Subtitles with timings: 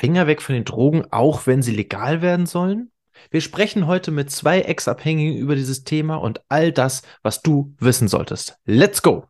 [0.00, 2.90] Finger weg von den Drogen, auch wenn sie legal werden sollen?
[3.30, 8.08] Wir sprechen heute mit zwei Ex-Abhängigen über dieses Thema und all das, was du wissen
[8.08, 8.56] solltest.
[8.64, 9.26] Let's go!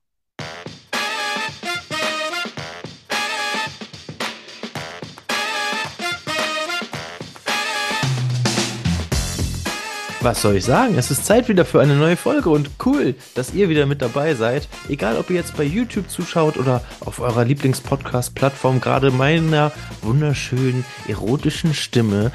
[10.23, 10.99] Was soll ich sagen?
[10.99, 14.35] Es ist Zeit wieder für eine neue Folge und cool, dass ihr wieder mit dabei
[14.35, 14.69] seid.
[14.91, 21.73] Egal, ob ihr jetzt bei YouTube zuschaut oder auf eurer Lieblingspodcast-Plattform gerade meiner wunderschönen erotischen
[21.73, 22.33] Stimme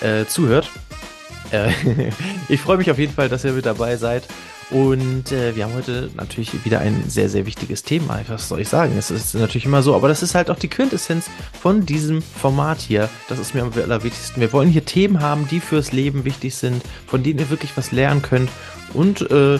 [0.00, 0.68] äh, zuhört.
[1.52, 1.70] Äh,
[2.48, 4.24] ich freue mich auf jeden Fall, dass ihr mit dabei seid.
[4.70, 8.20] Und äh, wir haben heute natürlich wieder ein sehr, sehr wichtiges Thema.
[8.28, 8.94] Was soll ich sagen?
[8.98, 12.78] Es ist natürlich immer so, aber das ist halt auch die Quintessenz von diesem Format
[12.80, 13.08] hier.
[13.28, 14.40] Das ist mir am allerwichtigsten.
[14.40, 17.92] Wir wollen hier Themen haben, die fürs Leben wichtig sind, von denen ihr wirklich was
[17.92, 18.50] lernen könnt
[18.92, 19.58] und äh,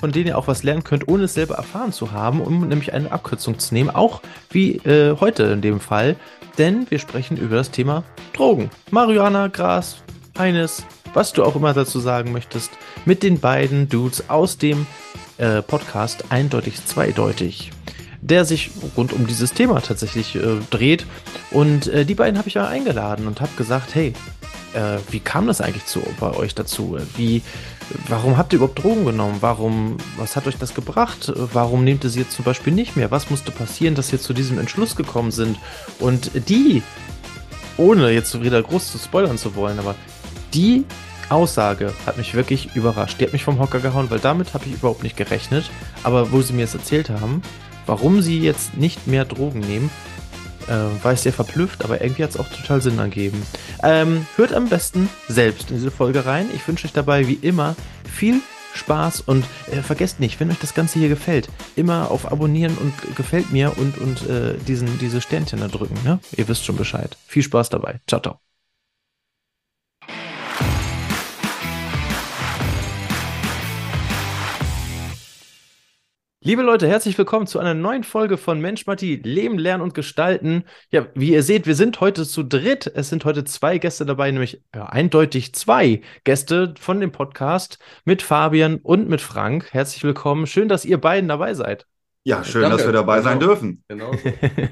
[0.00, 2.94] von denen ihr auch was lernen könnt, ohne es selber erfahren zu haben, um nämlich
[2.94, 3.90] eine Abkürzung zu nehmen.
[3.90, 6.16] Auch wie äh, heute in dem Fall.
[6.56, 8.70] Denn wir sprechen über das Thema Drogen.
[8.90, 9.96] Marihuana, Gras,
[10.38, 10.84] Eines,
[11.16, 12.70] was du auch immer dazu sagen möchtest,
[13.06, 14.86] mit den beiden Dudes aus dem
[15.38, 17.72] äh, Podcast Eindeutig Zweideutig,
[18.20, 21.06] der sich rund um dieses Thema tatsächlich äh, dreht.
[21.50, 24.12] Und äh, die beiden habe ich ja eingeladen und habe gesagt, hey,
[24.74, 26.98] äh, wie kam das eigentlich zu bei euch dazu?
[27.16, 27.40] Wie,
[28.08, 29.38] warum habt ihr überhaupt Drogen genommen?
[29.40, 31.32] Warum, was hat euch das gebracht?
[31.34, 33.10] Warum nehmt ihr sie jetzt zum Beispiel nicht mehr?
[33.10, 35.56] Was musste passieren, dass ihr zu diesem Entschluss gekommen sind?
[35.98, 36.82] Und die,
[37.78, 39.94] ohne jetzt wieder groß zu spoilern zu wollen, aber
[40.54, 40.84] die
[41.28, 43.20] Aussage hat mich wirklich überrascht.
[43.20, 45.70] Die hat mich vom Hocker gehauen, weil damit habe ich überhaupt nicht gerechnet.
[46.02, 47.42] Aber wo sie mir es erzählt haben,
[47.86, 49.90] warum sie jetzt nicht mehr Drogen nehmen,
[50.68, 53.42] äh, war ich sehr verblüfft, aber irgendwie hat es auch total Sinn ergeben.
[53.82, 56.48] Ähm, hört am besten selbst in diese Folge rein.
[56.54, 57.76] Ich wünsche euch dabei wie immer
[58.12, 58.40] viel
[58.74, 63.16] Spaß und äh, vergesst nicht, wenn euch das Ganze hier gefällt, immer auf Abonnieren und
[63.16, 65.96] gefällt mir und, und äh, diesen, diese Sternchen da drücken.
[66.04, 66.18] Ne?
[66.36, 67.16] Ihr wisst schon Bescheid.
[67.26, 68.00] Viel Spaß dabei.
[68.06, 68.45] Ciao, ciao.
[76.46, 80.62] Liebe Leute, herzlich willkommen zu einer neuen Folge von Mensch Matti, Leben, Lernen und Gestalten.
[80.92, 82.86] Ja, wie ihr seht, wir sind heute zu dritt.
[82.86, 88.22] Es sind heute zwei Gäste dabei, nämlich ja, eindeutig zwei Gäste von dem Podcast mit
[88.22, 89.72] Fabian und mit Frank.
[89.72, 90.46] Herzlich willkommen.
[90.46, 91.84] Schön, dass ihr beiden dabei seid.
[92.22, 92.76] Ja, schön, Danke.
[92.76, 93.28] dass wir dabei genau.
[93.28, 93.84] sein dürfen.
[93.88, 94.12] Genau.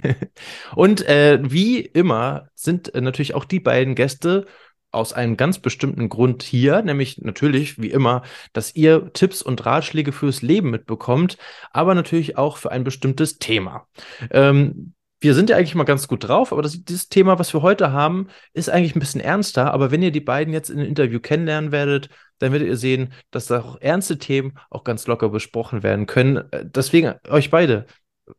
[0.76, 4.46] und äh, wie immer sind äh, natürlich auch die beiden Gäste
[4.94, 8.22] aus einem ganz bestimmten Grund hier, nämlich natürlich, wie immer,
[8.52, 11.36] dass ihr Tipps und Ratschläge fürs Leben mitbekommt,
[11.72, 13.86] aber natürlich auch für ein bestimmtes Thema.
[14.30, 17.62] Ähm, wir sind ja eigentlich mal ganz gut drauf, aber das, dieses Thema, was wir
[17.62, 19.72] heute haben, ist eigentlich ein bisschen ernster.
[19.72, 23.14] Aber wenn ihr die beiden jetzt in einem Interview kennenlernen werdet, dann werdet ihr sehen,
[23.30, 26.44] dass da auch ernste Themen auch ganz locker besprochen werden können.
[26.50, 27.86] Äh, deswegen euch beide,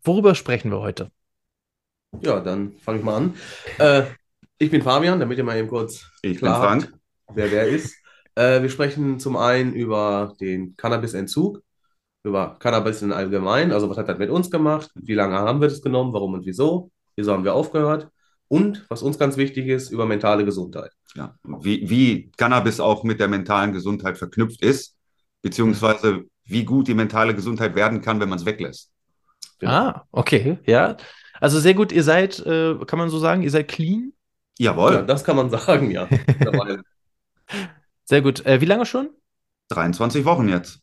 [0.04, 1.10] worüber sprechen wir heute?
[2.22, 3.34] Ja, dann fange ich mal an.
[3.80, 4.04] Äh,
[4.58, 7.00] ich bin Fabian, damit ihr mal eben kurz ich klar bin Frank.
[7.28, 7.96] Habt, wer wer ist.
[8.36, 11.62] Äh, wir sprechen zum einen über den Cannabisentzug,
[12.24, 15.70] über Cannabis in allgemein, also was hat das mit uns gemacht, wie lange haben wir
[15.70, 18.10] das genommen, warum und wieso, wieso haben wir aufgehört
[18.48, 20.92] und, was uns ganz wichtig ist, über mentale Gesundheit.
[21.16, 24.96] Ja, wie, wie Cannabis auch mit der mentalen Gesundheit verknüpft ist,
[25.42, 28.92] beziehungsweise wie gut die mentale Gesundheit werden kann, wenn man es weglässt.
[29.60, 29.72] Genau.
[29.72, 30.98] Ah, okay, ja.
[31.40, 34.14] Also sehr gut, ihr seid, äh, kann man so sagen, ihr seid clean
[34.58, 34.94] Jawohl.
[34.94, 36.08] Ja, das kann man sagen, ja.
[38.06, 38.46] Sehr gut.
[38.46, 39.10] Äh, wie lange schon?
[39.70, 40.82] 23 Wochen jetzt.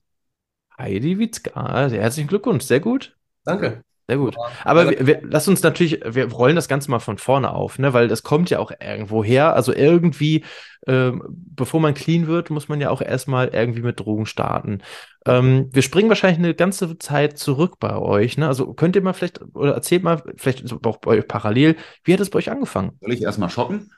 [0.78, 1.88] Heidi Witzka.
[1.88, 2.65] Herzlichen Glückwunsch.
[2.65, 3.16] Sehr gut.
[3.44, 3.83] Danke.
[4.09, 4.37] Sehr gut.
[4.65, 7.93] Aber wir, wir, lass uns natürlich, wir rollen das Ganze mal von vorne auf, ne?
[7.93, 9.55] weil das kommt ja auch irgendwo her.
[9.55, 10.45] Also irgendwie,
[10.89, 14.83] ähm, bevor man clean wird, muss man ja auch erstmal irgendwie mit Drogen starten.
[15.25, 18.37] Ähm, wir springen wahrscheinlich eine ganze Zeit zurück bei euch.
[18.37, 18.49] Ne?
[18.49, 22.21] Also könnt ihr mal vielleicht, oder erzählt mal, vielleicht auch bei euch parallel, wie hat
[22.21, 22.99] es bei euch angefangen?
[23.01, 23.93] Soll ich erstmal shoppen?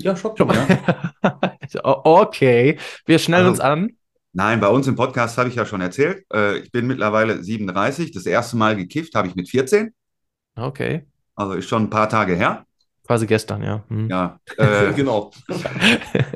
[0.00, 0.48] Ja, shoppen.
[1.22, 1.80] Ja.
[2.04, 3.90] okay, wir schnellen also, uns an.
[4.32, 6.24] Nein, bei uns im Podcast habe ich ja schon erzählt.
[6.32, 8.12] Äh, ich bin mittlerweile 37.
[8.12, 9.92] Das erste Mal gekifft habe ich mit 14.
[10.54, 11.06] Okay.
[11.34, 12.64] Also ist schon ein paar Tage her.
[13.06, 13.84] Quasi gestern, ja.
[13.88, 14.08] Hm.
[14.08, 15.32] Ja, äh, genau.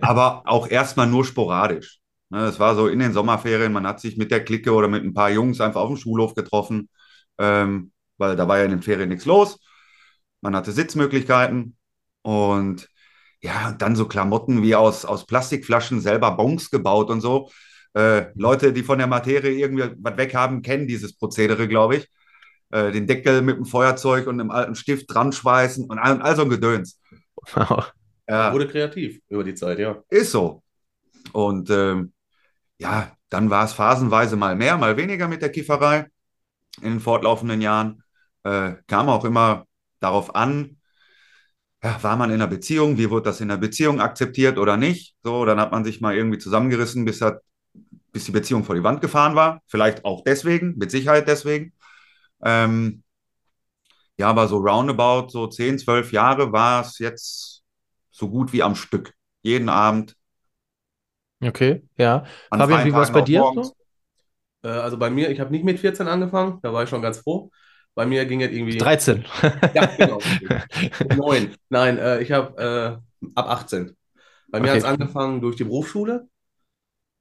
[0.01, 2.01] aber auch erstmal nur sporadisch.
[2.31, 5.05] Es ne, war so in den Sommerferien, man hat sich mit der Clique oder mit
[5.05, 6.89] ein paar Jungs einfach auf dem Schulhof getroffen,
[7.39, 9.61] ähm, weil da war ja in den Ferien nichts los.
[10.41, 11.77] Man hatte Sitzmöglichkeiten
[12.23, 12.89] und
[13.41, 17.51] ja, dann so Klamotten wie aus, aus Plastikflaschen selber Bons gebaut und so.
[17.95, 22.09] Äh, Leute, die von der Materie irgendwie was weg haben, kennen dieses Prozedere, glaube ich.
[22.71, 26.37] Äh, den Deckel mit dem Feuerzeug und einem alten Stift dran schweißen und all, all
[26.37, 27.01] so ein Gedöns.
[27.55, 27.93] Wow.
[28.29, 28.53] Ja.
[28.53, 30.03] Wurde kreativ über die Zeit, ja.
[30.09, 30.63] Ist so.
[31.33, 32.13] Und ähm,
[32.79, 36.07] ja, dann war es phasenweise mal mehr, mal weniger mit der Kifferei
[36.81, 38.03] in den fortlaufenden Jahren.
[38.43, 39.67] Äh, kam auch immer
[40.01, 40.79] darauf an,
[41.83, 42.97] ja, war man in einer Beziehung?
[42.97, 45.17] Wie wurde das in der Beziehung akzeptiert oder nicht?
[45.23, 47.43] So, dann hat man sich mal irgendwie zusammengerissen, bis, hat,
[48.15, 49.61] bis die Beziehung vor die Wand gefahren war.
[49.67, 51.75] Vielleicht auch deswegen, mit Sicherheit deswegen.
[52.45, 53.03] Ähm,
[54.17, 57.63] ja, aber so roundabout, so 10, 12 Jahre war es jetzt
[58.11, 59.13] so gut wie am Stück.
[59.43, 60.17] Jeden Abend.
[61.43, 62.25] Okay, ja.
[62.51, 63.43] An Fabian, wie war es bei dir?
[63.55, 63.75] So?
[64.63, 67.19] Äh, also bei mir, ich habe nicht mit 14 angefangen, da war ich schon ganz
[67.19, 67.51] froh.
[67.95, 68.79] Bei mir ging es irgendwie.
[68.79, 69.25] 13.
[69.75, 70.19] Ja, genau.
[71.17, 71.55] Neun.
[71.69, 73.97] Nein, äh, ich habe äh, ab 18.
[74.51, 74.79] Bei mir Okay.
[74.79, 76.29] hat es angefangen durch die Berufsschule.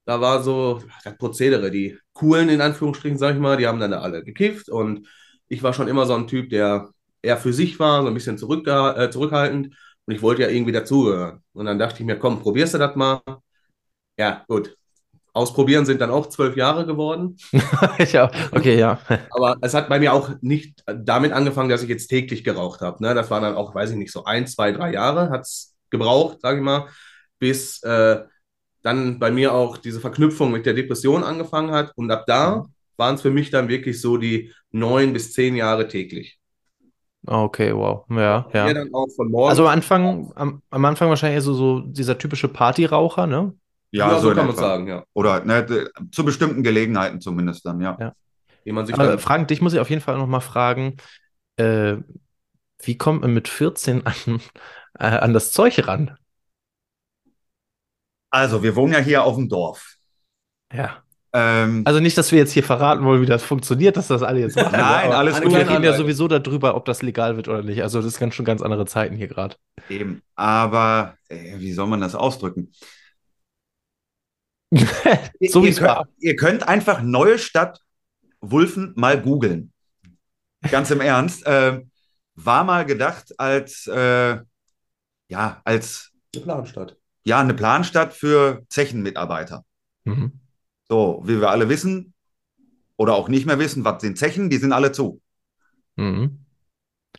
[0.04, 1.70] Da war so das Prozedere.
[1.70, 4.68] Die coolen, in Anführungsstrichen, sag ich mal, die haben dann da alle gekifft.
[4.68, 5.08] Und
[5.48, 6.90] ich war schon immer so ein Typ, der
[7.22, 9.74] eher für sich war, so ein bisschen äh, zurückhaltend.
[10.06, 11.42] Und ich wollte ja irgendwie dazugehören.
[11.54, 13.22] Und dann dachte ich mir, komm, probierst du das mal.
[14.18, 14.76] Ja, gut.
[15.32, 17.36] Ausprobieren sind dann auch zwölf Jahre geworden.
[18.12, 19.00] ja, okay, ja.
[19.30, 23.02] Aber es hat bei mir auch nicht damit angefangen, dass ich jetzt täglich geraucht habe.
[23.02, 23.14] Ne?
[23.14, 26.40] Das waren dann auch, weiß ich nicht, so ein, zwei, drei Jahre hat es gebraucht,
[26.40, 26.88] sage ich mal,
[27.40, 28.22] bis äh,
[28.84, 31.92] dann bei mir auch diese Verknüpfung mit der Depression angefangen hat.
[31.96, 32.66] Und ab da
[32.96, 36.38] waren es für mich dann wirklich so die neun bis zehn Jahre täglich.
[37.26, 38.04] Okay, wow.
[38.10, 38.68] Ja, Ja.
[38.68, 38.74] ja.
[38.74, 39.50] dann auch von morgens.
[39.52, 43.54] Also am Anfang, am, am Anfang wahrscheinlich so, so dieser typische Partyraucher, ne?
[43.90, 45.04] Ja, ja, so so kann man sagen, ja.
[45.14, 47.96] Oder ne, zu bestimmten Gelegenheiten zumindest dann, ja.
[47.98, 48.12] Ja.
[48.64, 50.96] Wie man sich Aber dann, Frank, dich muss ich auf jeden Fall noch mal fragen,
[51.56, 51.96] äh,
[52.82, 54.40] wie kommt man mit 14 an,
[54.98, 56.16] äh, an das Zeug ran?
[58.34, 59.94] Also, wir wohnen ja hier auf dem Dorf.
[60.72, 61.04] Ja.
[61.32, 64.40] Ähm, Also nicht, dass wir jetzt hier verraten wollen, wie das funktioniert, dass das alle
[64.40, 64.72] jetzt machen.
[64.72, 65.56] Nein, aber alles wir gut.
[65.56, 67.80] reden ja sowieso darüber, ob das legal wird oder nicht.
[67.84, 69.54] Also das sind schon ganz andere Zeiten hier gerade.
[69.88, 72.72] eben, aber äh, wie soll man das ausdrücken?
[74.72, 76.08] so wie ihr, es könnt, war.
[76.18, 77.80] ihr könnt einfach neue Stadt
[78.40, 79.72] Wulfen mal googeln.
[80.72, 81.44] Ganz im Ernst.
[81.46, 81.90] Ähm,
[82.34, 84.38] war mal gedacht als, äh,
[85.28, 86.96] ja, als eine Planstadt.
[87.24, 89.64] Ja, eine Planstadt für Zechenmitarbeiter.
[90.04, 90.32] Mhm.
[90.88, 92.12] So, wie wir alle wissen
[92.96, 94.50] oder auch nicht mehr wissen, was sind Zechen?
[94.50, 95.20] Die sind alle zu.
[95.96, 96.40] Mhm.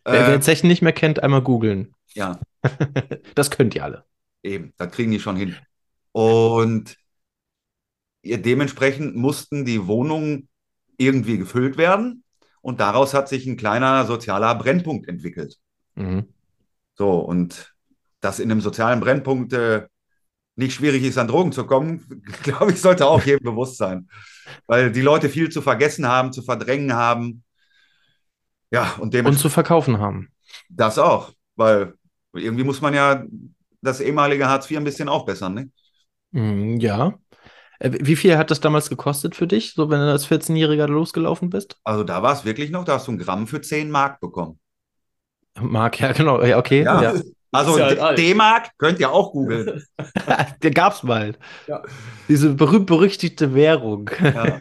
[0.03, 1.93] Wer, wer Äh, Zechen nicht mehr kennt, einmal googeln.
[2.13, 2.39] ja,
[3.35, 4.05] Das könnt ihr alle.
[4.43, 5.55] eben, das kriegen die schon hin.
[6.11, 6.95] Und
[8.23, 10.49] dementsprechend mussten die Wohnungen
[10.97, 12.23] irgendwie gefüllt werden.
[12.61, 15.57] Und daraus hat sich ein kleiner sozialer Brennpunkt entwickelt.
[15.95, 16.27] Mhm.
[16.95, 17.75] So, und
[18.21, 19.87] dass in einem sozialen Brennpunkt äh,
[20.55, 24.09] nicht schwierig ist, an Drogen zu kommen, glaube ich, sollte auch jedem bewusst sein.
[24.67, 27.43] Weil die Leute viel zu vergessen haben, zu verdrängen haben.
[28.71, 30.29] Ja, und Und dementsprechend zu verkaufen haben.
[30.69, 31.33] das auch.
[31.55, 31.93] Weil
[32.33, 33.23] irgendwie muss man ja
[33.81, 35.71] das ehemalige Hartz IV ein bisschen aufbessern, ne?
[36.31, 37.17] Mhm, ja.
[37.79, 41.49] Äh, Wie viel hat das damals gekostet für dich, so wenn du als 14-Jähriger losgelaufen
[41.51, 41.79] bist?
[41.85, 44.59] Also da war es wirklich noch, da hast du ein Gramm für 10 Mark bekommen.
[45.61, 46.41] Mark, ja, genau.
[46.43, 46.83] Ja, okay.
[46.83, 47.01] Ja.
[47.01, 47.13] Ja.
[47.55, 48.13] Also ja.
[48.13, 49.83] D-Mark könnt ihr auch googeln.
[50.63, 51.35] Der gab's mal.
[51.67, 51.81] Ja.
[52.27, 54.09] Diese berühmt-berüchtigte Währung.
[54.21, 54.57] Ja.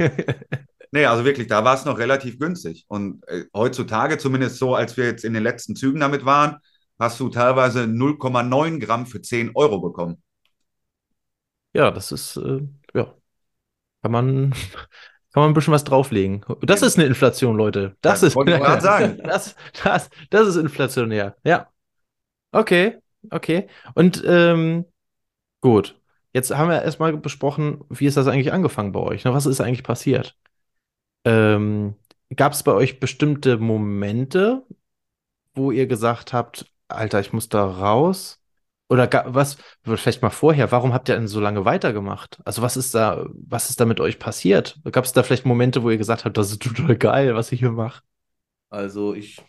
[0.92, 2.84] Nee, also wirklich, da war es noch relativ günstig.
[2.88, 6.58] Und äh, heutzutage, zumindest so, als wir jetzt in den letzten Zügen damit waren,
[7.00, 10.22] hast du teilweise 0,9 Gramm für 10 Euro bekommen.
[11.72, 12.60] Ja, das ist, äh,
[12.94, 13.14] ja.
[14.02, 14.50] Kann man,
[15.32, 16.44] kann man ein bisschen was drauflegen.
[16.62, 17.96] Das ist eine Inflation, Leute.
[18.00, 19.18] Das Ja, ist, wollte ich gerade sagen.
[19.24, 21.36] das, das, das ist inflationär.
[21.44, 21.68] Ja.
[22.54, 22.98] Okay,
[23.30, 23.66] okay.
[23.94, 24.84] Und ähm,
[25.60, 26.00] gut.
[26.32, 29.24] Jetzt haben wir erstmal besprochen, wie ist das eigentlich angefangen bei euch?
[29.24, 29.32] Ne?
[29.34, 30.36] Was ist eigentlich passiert?
[31.24, 31.94] Ähm,
[32.34, 34.64] gab es bei euch bestimmte Momente,
[35.54, 38.40] wo ihr gesagt habt, Alter, ich muss da raus?
[38.88, 42.38] Oder was, vielleicht mal vorher, warum habt ihr denn so lange weitergemacht?
[42.44, 44.78] Also was ist da, was ist da mit euch passiert?
[44.92, 47.60] Gab es da vielleicht Momente, wo ihr gesagt habt, das ist total geil, was ich
[47.60, 48.02] hier mache?
[48.70, 49.42] Also ich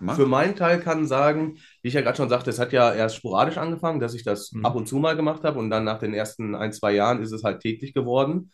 [0.00, 0.16] Mach.
[0.16, 3.16] Für meinen Teil kann sagen, wie ich ja gerade schon sagte, es hat ja erst
[3.16, 4.64] sporadisch angefangen, dass ich das Mhm.
[4.64, 7.32] ab und zu mal gemacht habe und dann nach den ersten ein, zwei Jahren ist
[7.32, 8.50] es halt täglich geworden.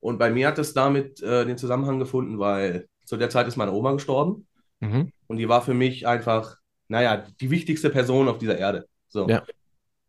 [0.00, 3.56] Und bei mir hat es damit äh, den Zusammenhang gefunden, weil zu der Zeit ist
[3.56, 4.46] meine Oma gestorben
[4.80, 5.10] Mhm.
[5.26, 6.56] und die war für mich einfach,
[6.88, 8.86] naja, die wichtigste Person auf dieser Erde.
[9.08, 9.28] So.
[9.28, 9.42] Ja.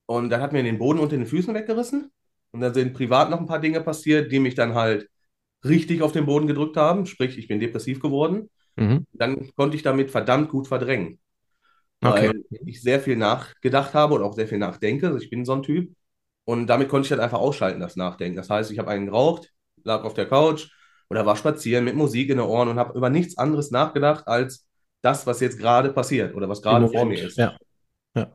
[0.05, 2.11] Und dann hat mir den Boden unter den Füßen weggerissen
[2.51, 5.07] und dann sind privat noch ein paar Dinge passiert, die mich dann halt
[5.65, 7.05] richtig auf den Boden gedrückt haben.
[7.05, 8.49] Sprich, ich bin depressiv geworden.
[8.79, 9.05] Mhm.
[9.13, 11.19] Dann konnte ich damit verdammt gut verdrängen
[12.03, 12.31] Okay.
[12.31, 15.07] weil ich sehr viel nachgedacht habe und auch sehr viel nachdenke.
[15.07, 15.93] Also ich bin so ein Typ.
[16.45, 18.37] Und damit konnte ich halt einfach ausschalten, das Nachdenken.
[18.37, 19.51] Das heißt, ich habe einen geraucht,
[19.83, 20.69] lag auf der Couch
[21.09, 24.67] oder war spazieren mit Musik in den Ohren und habe über nichts anderes nachgedacht als
[25.01, 27.37] das, was jetzt gerade passiert oder was gerade Im vor mir ist.
[27.37, 27.57] ja.
[28.15, 28.31] Ja.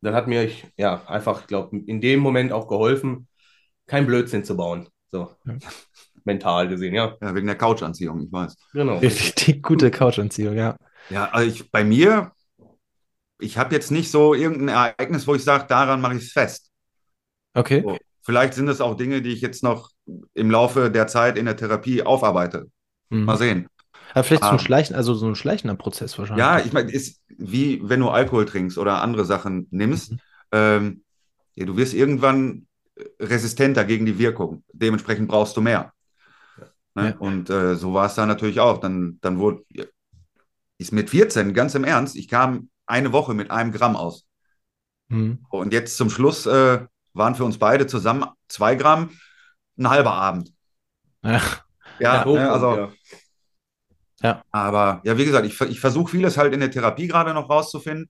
[0.00, 3.28] Dann hat mir ich, ja, einfach, ich glaube, in dem Moment auch geholfen,
[3.86, 4.88] kein Blödsinn zu bauen.
[5.10, 5.58] So, Ja.
[6.28, 7.16] Mental gesehen, ja.
[7.20, 8.56] Ja, wegen der Couchanziehung, ich weiß.
[8.72, 9.00] Genau.
[9.00, 10.76] Die, die gute Couchanziehung, ja.
[11.10, 12.32] Ja, also ich, bei mir
[13.38, 16.70] ich habe jetzt nicht so irgendein Ereignis, wo ich sage, daran mache ich es fest.
[17.54, 17.82] Okay.
[17.84, 17.96] So.
[18.22, 19.90] Vielleicht sind es auch Dinge, die ich jetzt noch
[20.34, 22.66] im Laufe der Zeit in der Therapie aufarbeite.
[23.10, 23.24] Mhm.
[23.24, 23.68] Mal sehen.
[24.12, 26.44] Aber vielleicht so ein Ähm, Schleichen, also so ein schleichender Prozess wahrscheinlich.
[26.44, 30.12] Ja, ich meine, ist wie wenn du Alkohol trinkst oder andere Sachen nimmst.
[30.12, 30.18] Mhm.
[30.52, 31.04] Ähm,
[31.54, 32.66] ja, du wirst irgendwann
[33.20, 34.64] resistenter gegen die Wirkung.
[34.72, 35.92] Dementsprechend brauchst du mehr.
[36.98, 37.10] Ne?
[37.10, 37.16] Ja.
[37.18, 38.78] Und äh, so war es da natürlich auch.
[38.78, 39.62] Dann, dann wurde,
[40.78, 44.26] ist mit 14, ganz im Ernst, ich kam eine Woche mit einem Gramm aus.
[45.08, 45.44] Mhm.
[45.50, 49.10] Und jetzt zum Schluss äh, waren für uns beide zusammen zwei Gramm,
[49.78, 50.52] ein halber Abend.
[51.22, 51.40] Ja.
[52.00, 52.92] Ja, Hochpunkt, ne, also,
[54.22, 54.44] ja.
[54.52, 58.08] aber ja, wie gesagt, ich, ich versuche vieles halt in der Therapie gerade noch rauszufinden.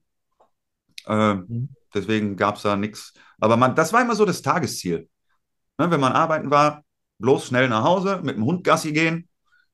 [1.07, 1.69] Ähm, Mhm.
[1.93, 3.13] deswegen gab es da nichts.
[3.39, 5.09] Aber man, das war immer so das Tagesziel.
[5.79, 6.83] Ne, wenn man arbeiten war,
[7.19, 9.27] bloß schnell nach Hause, mit dem Hund Gassi gehen,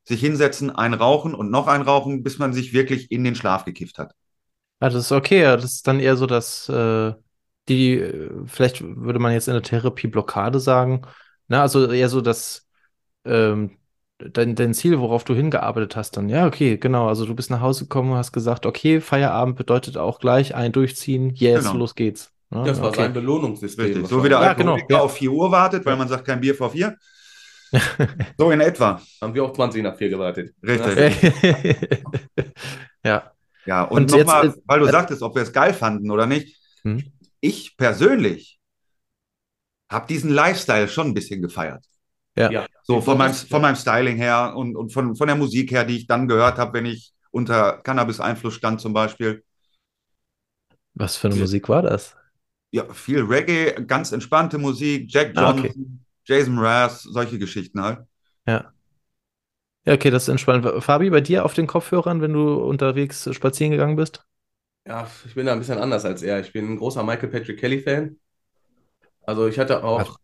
[0.03, 3.65] sich hinsetzen, ein rauchen und noch ein rauchen, bis man sich wirklich in den Schlaf
[3.65, 4.13] gekifft hat.
[4.79, 5.55] Ah, das ist okay, ja.
[5.55, 7.13] Das ist dann eher so, dass äh,
[7.69, 11.01] die, äh, vielleicht würde man jetzt in der Therapie Blockade sagen.
[11.47, 12.67] Na, also eher so, dass
[13.25, 13.77] ähm,
[14.19, 17.07] dein, dein Ziel, worauf du hingearbeitet hast, dann, ja, okay, genau.
[17.07, 20.71] Also du bist nach Hause gekommen und hast gesagt, okay, Feierabend bedeutet auch gleich ein
[20.73, 21.73] Durchziehen, yes, Genau.
[21.73, 22.33] los geht's.
[22.49, 22.63] Ne?
[22.65, 23.01] Das war okay.
[23.03, 23.85] sein Belohnungssystem.
[23.85, 24.07] Richtig.
[24.07, 25.01] So wie der Ja, Alkoholiker genau, ja.
[25.01, 26.97] auf 4 Uhr wartet, weil man sagt, kein Bier vor 4.
[28.38, 29.01] So in etwa.
[29.22, 30.55] Haben wir auch 20 nach 4 gewartet.
[30.63, 31.34] Richtig.
[33.03, 33.32] ja.
[33.65, 36.25] Ja, und, Und nochmal, äh, weil du äh, sagtest, ob wir es geil fanden oder
[36.25, 36.58] nicht.
[36.84, 37.03] Hm.
[37.39, 38.60] Ich persönlich
[39.89, 41.84] habe diesen Lifestyle schon ein bisschen gefeiert.
[42.38, 42.51] Ja.
[42.51, 42.67] Ja.
[42.84, 45.98] So von meinem, von meinem Styling her und, und von, von der Musik her, die
[45.98, 49.44] ich dann gehört habe, wenn ich unter Cannabis-Einfluss stand zum Beispiel.
[50.94, 52.15] Was für eine Musik war das?
[52.72, 56.04] Ja, viel Reggae, ganz entspannte Musik, Jack Ah, Johnson, okay.
[56.25, 58.00] Jason Mraz, solche Geschichten halt.
[58.48, 58.72] Ja.
[59.86, 60.65] Ja, okay, das ist entspannt.
[60.84, 64.25] Fabi, bei dir auf den Kopfhörern, wenn du unterwegs spazieren gegangen bist?
[64.88, 66.39] Ja, ich bin da ein bisschen anders als er.
[66.39, 68.17] Ich bin ein großer Michael Patrick Kelly-Fan.
[69.25, 70.17] Also ich hatte auch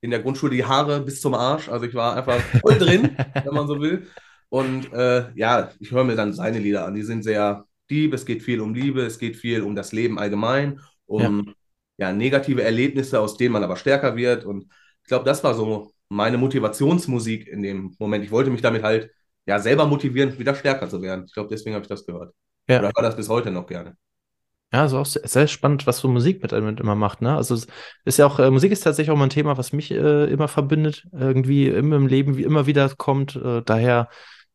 [0.00, 1.68] in der Grundschule die Haare bis zum Arsch.
[1.68, 4.06] Also ich war einfach voll drin, wenn man so will.
[4.48, 6.94] Und äh, ja, ich höre mir dann seine Lieder an.
[6.94, 8.14] Die sind sehr deep.
[8.14, 11.54] Es geht viel um Liebe, es geht viel um das Leben allgemein, um
[11.98, 14.44] ja, negative Erlebnisse, aus denen man aber stärker wird.
[14.44, 14.66] Und
[15.08, 18.26] ich glaube, das war so meine Motivationsmusik in dem Moment.
[18.26, 19.10] Ich wollte mich damit halt
[19.46, 21.24] ja selber motivieren, wieder stärker zu werden.
[21.26, 22.34] Ich glaube, deswegen habe ich das gehört.
[22.68, 22.80] Ja.
[22.80, 23.96] Oder höre das bis heute noch gerne.
[24.70, 27.34] Ja, ist auch sehr, spannend, was so Musik mit einem immer macht, ne?
[27.34, 27.66] Also es
[28.04, 30.46] ist ja auch, äh, Musik ist tatsächlich auch mal ein Thema, was mich äh, immer
[30.46, 33.34] verbindet, irgendwie immer im Leben, wie immer wieder kommt.
[33.34, 34.10] Äh, daher,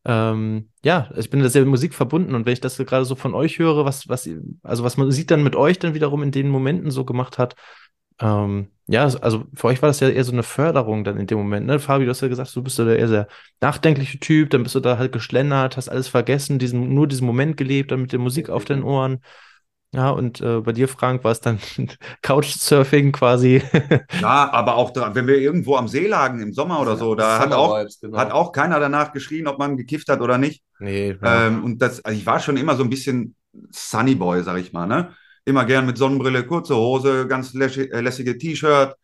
[0.05, 3.15] ähm, ja, ich bin da sehr mit Musik verbunden und wenn ich das gerade so
[3.15, 4.29] von euch höre, was, was,
[4.61, 7.55] also was Musik dann mit euch dann wiederum in den Momenten so gemacht hat,
[8.19, 11.37] ähm, ja, also für euch war das ja eher so eine Förderung dann in dem
[11.37, 11.79] Moment, ne?
[11.79, 13.27] Fabi, du hast ja gesagt, du bist ja der eher sehr
[13.61, 17.55] nachdenkliche Typ, dann bist du da halt geschlendert, hast alles vergessen, diesen, nur diesen Moment
[17.55, 19.21] gelebt, dann mit der Musik auf den Ohren.
[19.93, 21.59] Ja, und äh, bei dir, Frank, war es dann
[22.23, 23.61] Couchsurfing quasi.
[24.19, 27.39] Ja, aber auch da, wenn wir irgendwo am See lagen im Sommer oder so, da
[27.39, 28.17] hat auch, genau.
[28.17, 30.63] hat auch keiner danach geschrien, ob man gekifft hat oder nicht.
[30.79, 33.35] nee, Ähm, und das, also ich war schon immer so ein bisschen
[33.71, 35.13] Sunny Boy, sag ich mal, ne?
[35.45, 38.95] Immer gern mit Sonnenbrille, kurze Hose, ganz äh, lässige T-Shirt.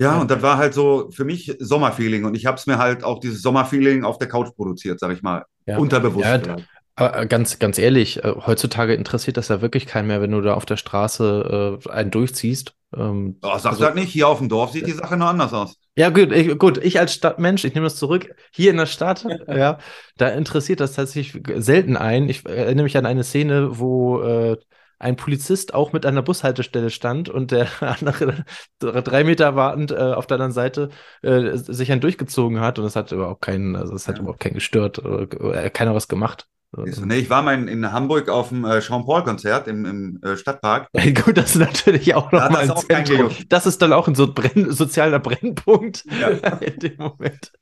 [0.00, 2.24] Ja, und das war halt so für mich Sommerfeeling.
[2.24, 5.22] Und ich habe es mir halt auch dieses Sommerfeeling auf der Couch produziert, sag ich
[5.22, 5.44] mal.
[5.66, 5.78] Ja.
[5.78, 6.26] Unterbewusst.
[6.26, 6.56] Ja.
[6.96, 10.40] Aber äh, ganz, ganz ehrlich, äh, heutzutage interessiert das ja wirklich keinen mehr, wenn du
[10.40, 12.74] da auf der Straße äh, einen durchziehst.
[12.96, 15.52] Ähm, Oh, sag also- das nicht, hier auf dem Dorf sieht die Sache noch anders
[15.52, 15.76] aus.
[15.96, 18.34] Ja, gut, ich, gut, ich als Stadtmensch, ich nehme das zurück.
[18.52, 19.78] Hier in der Stadt, ja,
[20.16, 22.28] da interessiert das tatsächlich selten ein.
[22.28, 24.56] Ich erinnere mich an eine Szene, wo äh,
[24.98, 28.44] ein Polizist auch mit an der Bushaltestelle stand und der andere
[28.78, 30.88] drei Meter wartend äh, auf der anderen Seite
[31.22, 34.22] äh, sich einen durchgezogen hat und es hat überhaupt keinen, also es hat Ja.
[34.22, 36.46] überhaupt keinen gestört, äh, keiner was gemacht.
[36.76, 40.88] Nee, ich war mal in, Hamburg auf dem äh, Jean-Paul-Konzert im, im äh, Stadtpark.
[41.24, 43.30] Gut, das ist natürlich auch nochmal ein auch Zentrum.
[43.48, 46.30] Das ist dann auch ein so Brenn sozialer Brennpunkt Ja.
[46.30, 47.52] in dem Moment.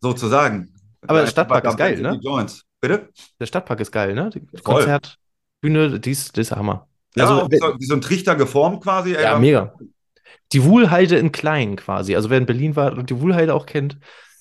[0.00, 0.72] sozusagen.
[1.06, 2.20] Aber Da- Stadtpark ist geil, ne?
[2.80, 3.08] Bitte?
[3.40, 4.30] Der Stadtpark ist geil, ne?
[4.62, 4.62] Voll.
[4.62, 5.16] Konzert,
[5.60, 6.88] Bühne, dies, das ist Hammer.
[7.16, 9.14] Ja, Also, wie so, wie so ein Trichter geformt quasi.
[9.14, 9.74] ey, Ja, mega.
[10.52, 12.14] Die Wuhlheide in klein quasi.
[12.16, 13.98] Also wer in Berlin war und die Wuhlheide auch kennt,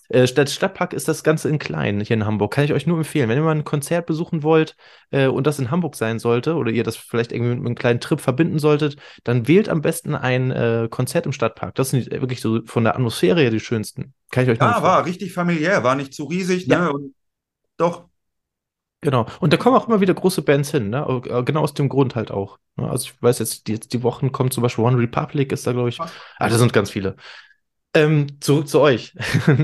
[0.09, 2.53] äh, Stadt Stadtpark ist das Ganze in klein hier in Hamburg.
[2.53, 3.27] Kann ich euch nur empfehlen.
[3.27, 4.75] Wenn ihr mal ein Konzert besuchen wollt
[5.11, 7.99] äh, und das in Hamburg sein sollte oder ihr das vielleicht irgendwie mit einem kleinen
[7.99, 8.95] Trip verbinden solltet,
[9.25, 11.75] dann wählt am besten ein äh, Konzert im Stadtpark.
[11.75, 14.13] Das sind die- wirklich so von der Atmosphäre her die schönsten.
[14.31, 14.91] Kann ich euch nur Ja, empfehlen.
[14.93, 16.85] war richtig familiär, war nicht zu riesig, Ja.
[16.85, 16.93] ne?
[16.93, 17.13] Und
[17.75, 18.05] doch,
[19.01, 19.27] Genau.
[19.39, 21.21] Und da kommen auch immer wieder große Bands hin, ne?
[21.25, 22.57] Äh, Genau aus dem Grund halt auch.
[22.77, 22.89] ne?
[22.89, 25.71] Also ich weiß jetzt, die, jetzt die Wochen kommt zum Beispiel One Republic ist da,
[25.73, 25.99] glaube ich.
[25.99, 27.15] Ah, da sind ganz viele.
[27.93, 29.13] Ähm, zurück zu euch.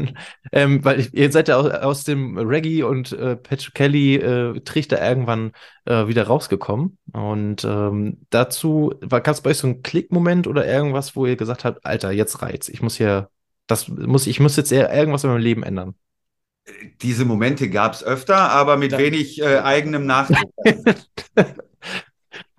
[0.52, 5.02] ähm, weil ihr seid ja aus, aus dem Reggae und äh, Patrick Kelly äh, Trichter
[5.02, 5.52] irgendwann
[5.86, 6.98] äh, wieder rausgekommen.
[7.12, 11.36] Und ähm, dazu war gab es bei euch so einen Klickmoment oder irgendwas, wo ihr
[11.36, 12.70] gesagt habt, Alter, jetzt reizt.
[12.70, 13.30] Ich muss hier,
[13.68, 15.96] das muss, ich muss jetzt eher irgendwas in meinem Leben ändern.
[17.02, 20.50] Diese Momente gab es öfter, aber mit wenig äh, eigenem Nachdruck.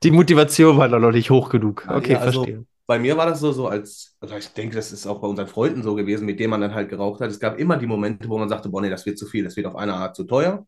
[0.02, 1.86] Die Motivation war noch nicht hoch genug.
[1.88, 2.64] Okay, ja, also- verstehe.
[2.86, 5.46] Bei mir war das so, so als, also ich denke, das ist auch bei unseren
[5.46, 7.30] Freunden so gewesen, mit denen man dann halt geraucht hat.
[7.30, 9.56] Es gab immer die Momente, wo man sagte, boah, nee, das wird zu viel, das
[9.56, 10.66] wird auf eine Art zu teuer.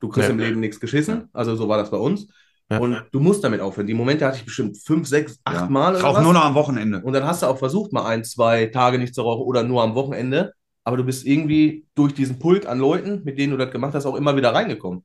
[0.00, 0.32] Du kriegst Ja.
[0.32, 1.28] im Leben nichts geschissen.
[1.34, 2.28] Also so war das bei uns.
[2.70, 2.78] Ja.
[2.78, 3.86] Und du musst damit aufhören.
[3.86, 5.68] Die Momente hatte ich bestimmt fünf, sechs, acht Ja.
[5.68, 7.02] Mal Ich oder rauche nur noch am Wochenende.
[7.02, 9.82] Und dann hast du auch versucht, mal ein, zwei Tage nicht zu rauchen oder nur
[9.82, 10.54] am Wochenende.
[10.90, 14.06] Aber du bist irgendwie durch diesen Pulk an Leuten, mit denen du das gemacht hast,
[14.06, 15.04] auch immer wieder reingekommen.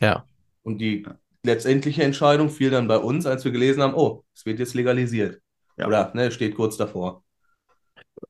[0.00, 0.24] Ja.
[0.62, 1.04] Und die
[1.44, 5.42] letztendliche Entscheidung fiel dann bei uns, als wir gelesen haben, oh, es wird jetzt legalisiert.
[5.76, 5.86] Ja.
[5.86, 7.22] Oder ne, steht kurz davor.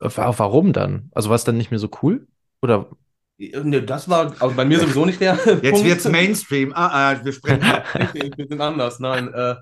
[0.01, 1.09] Wa- Warum dann?
[1.13, 2.27] Also war es dann nicht mehr so cool?
[2.63, 2.91] Oder
[3.39, 5.85] Ne, das war also bei mir sowieso nicht der Jetzt Punkt.
[5.85, 6.73] wird's Mainstream.
[6.75, 7.63] Ah, ah, wir sprechen
[8.37, 8.99] wir sind anders.
[8.99, 9.55] Nein, äh,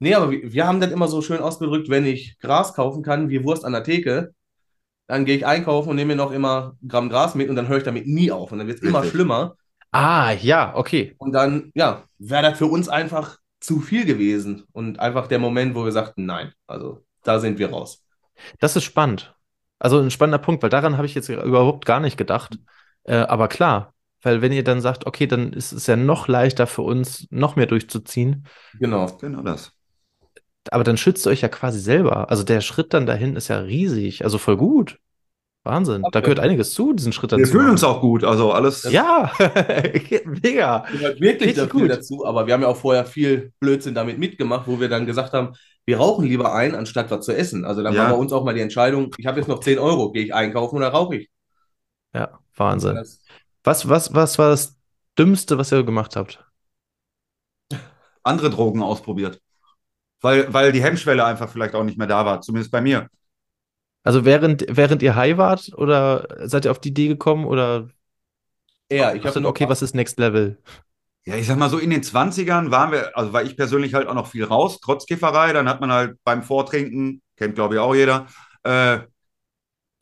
[0.00, 3.28] nee, aber wir, wir haben das immer so schön ausgedrückt, wenn ich Gras kaufen kann,
[3.30, 4.34] wie Wurst an der Theke,
[5.06, 7.68] dann gehe ich einkaufen und nehme mir noch immer ein Gramm Gras mit und dann
[7.68, 8.52] höre ich damit nie auf.
[8.52, 9.56] Und dann wird es immer schlimmer.
[9.90, 11.14] Ah, ja, okay.
[11.18, 14.64] Und dann, ja, wäre das für uns einfach zu viel gewesen.
[14.72, 18.02] Und einfach der Moment, wo wir sagten, nein, also da sind wir raus.
[18.58, 19.34] Das ist spannend.
[19.78, 22.58] Also ein spannender Punkt, weil daran habe ich jetzt überhaupt gar nicht gedacht.
[23.04, 26.66] Äh, aber klar, weil wenn ihr dann sagt, okay, dann ist es ja noch leichter
[26.66, 28.46] für uns, noch mehr durchzuziehen,
[28.78, 29.06] Genau.
[29.20, 29.72] Genau das.
[30.70, 32.30] Aber dann schützt ihr euch ja quasi selber.
[32.30, 34.98] Also der Schritt dann dahin ist ja riesig, also voll gut.
[35.64, 36.02] Wahnsinn.
[36.12, 36.22] Da Okay.
[36.22, 38.24] gehört einiges zu, diesen Schritt dann Wir fühlen uns auch gut.
[38.24, 38.82] Also alles.
[38.84, 39.32] Ja,
[40.24, 40.84] mega.
[40.90, 41.90] gehört wirklich da viel gut.
[41.90, 45.32] dazu, aber wir haben ja auch vorher viel Blödsinn damit mitgemacht, wo wir dann gesagt
[45.32, 45.54] haben,
[45.86, 47.64] wir rauchen lieber ein, anstatt was zu essen.
[47.64, 48.02] Also dann Ja.
[48.02, 50.34] war bei uns auch mal die Entscheidung, ich habe jetzt noch 10 Euro, gehe ich
[50.34, 51.30] einkaufen oder rauche ich?
[52.14, 53.02] Ja, Wahnsinn.
[53.02, 53.20] Das,
[53.64, 54.76] Was, was, was war das
[55.18, 56.44] Dümmste, was ihr gemacht habt?
[58.24, 59.40] andere Drogen ausprobiert.
[60.22, 63.08] Weil, weil die Hemmschwelle einfach vielleicht auch nicht mehr da war, zumindest bei mir.
[64.04, 67.88] Also während, während ihr high wart oder seid ihr auf die Idee gekommen oder
[68.88, 70.58] eher, ich habe okay, was ist Next Level?
[71.24, 74.08] Ja, ich sag mal so, in den 20ern waren wir, also war ich persönlich halt
[74.08, 75.52] auch noch viel raus, trotz Kifferei.
[75.52, 78.26] Dann hat man halt beim Vortrinken, kennt glaube ich auch jeder,
[78.64, 79.00] äh,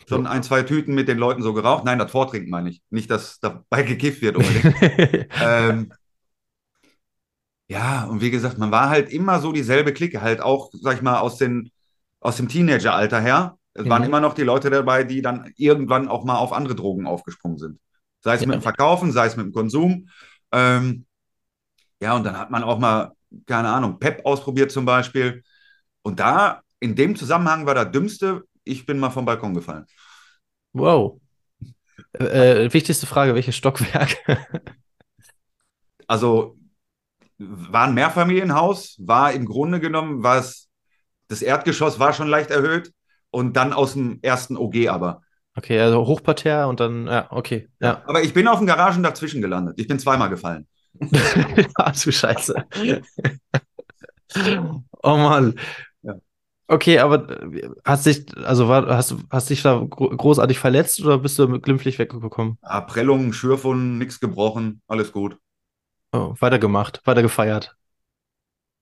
[0.09, 1.85] schon ein, zwei Tüten mit den Leuten so geraucht.
[1.85, 2.83] Nein, das Vortrinken meine ich.
[2.89, 5.29] Nicht, dass dabei gekifft wird unbedingt.
[5.43, 5.93] ähm,
[7.71, 11.03] ja, und wie gesagt, man war halt immer so dieselbe Clique, halt auch, sag ich
[11.03, 11.71] mal, aus, den,
[12.21, 13.59] aus dem Teenageralter her.
[13.75, 14.07] Es waren Mhm.
[14.07, 17.81] immer noch die Leute dabei, die dann irgendwann auch mal auf andere Drogen aufgesprungen sind.
[18.23, 18.47] Sei es Ja.
[18.47, 20.09] mit dem Verkaufen, sei es mit dem Konsum.
[20.53, 21.07] Ähm,
[22.01, 23.13] ja, und dann hat man auch mal,
[23.47, 25.43] keine Ahnung, Pep ausprobiert zum Beispiel.
[26.03, 29.87] Und da, in dem Zusammenhang war das Dümmste, ich bin mal vom Balkon gefallen.
[30.75, 31.21] Wow.
[32.19, 34.19] Äh, äh, wichtigste Frage, welches Stockwerk?
[36.07, 36.57] Also
[37.41, 40.69] war ein Mehrfamilienhaus, war im Grunde genommen, war es,
[41.29, 42.93] das Erdgeschoss war schon leicht erhöht
[43.31, 45.23] und dann aus dem ersten OG aber.
[45.57, 48.03] Okay, also Hochparterre und dann, ja, okay, ja.
[48.07, 49.75] Aber ich bin auf dem Garagen dazwischen gelandet.
[49.79, 50.67] Ich bin zweimal gefallen.
[51.77, 52.55] Ah, du Scheiße.
[55.03, 55.59] Oh Mann.
[56.03, 56.15] Ja.
[56.69, 61.01] Okay, aber äh, hast dich, also war, hast, du- hast dich da gro- großartig verletzt
[61.03, 62.59] oder bist du glimpflich weggekommen?
[62.63, 65.39] Ah, Prellungen, Schürfwunden, nichts gebrochen, alles gut.
[66.13, 67.77] Oh, weitergemacht, weiter gefeiert.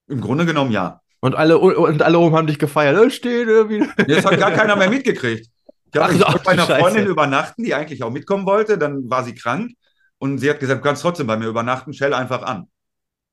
[0.06, 1.00] Im Grunde genommen ja.
[1.20, 2.96] Und alle, und alle oben haben dich gefeiert.
[2.96, 3.84] Äh, stehen irgendwie.
[4.06, 5.48] Jetzt hat gar keiner mehr mitgekriegt.
[5.92, 6.80] Ich, wollte bei einer Scheiße.
[6.80, 8.78] Freundin übernachten, die eigentlich auch mitkommen wollte.
[8.78, 9.72] Dann war sie krank
[10.18, 12.68] und sie hat gesagt, du kannst trotzdem bei mir übernachten, stell einfach an.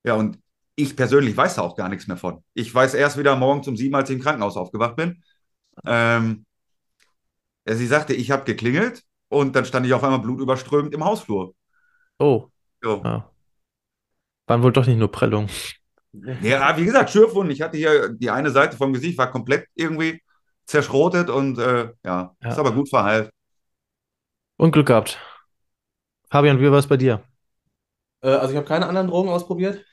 [0.04, 0.38] Ja, und
[0.74, 2.42] ich persönlich weiß da auch gar nichts mehr von.
[2.54, 5.22] Ich weiß erst wieder morgens um sieben, als ich im Krankenhaus aufgewacht bin.
[5.84, 6.44] Ähm,
[7.66, 11.54] ja, sie sagte, ich habe geklingelt und dann stand ich auf einmal blutüberströmend im Hausflur.
[12.18, 12.48] Oh,
[12.82, 13.02] So.
[13.04, 13.30] ja.
[14.46, 15.50] Waren wohl doch nicht nur Prellungen.
[16.42, 17.52] Ja, wie gesagt, Schürfwunden.
[17.52, 20.22] Ich hatte hier die eine Seite vom Gesicht war komplett irgendwie
[20.64, 22.48] zerschrotet und äh, ja, Ja.
[22.50, 23.30] ist aber gut verheilt.
[24.58, 25.18] Und Glück gehabt.
[26.30, 27.22] Fabian, wie war es bei dir?
[28.22, 29.84] Äh, also ich habe keine anderen Drogen ausprobiert.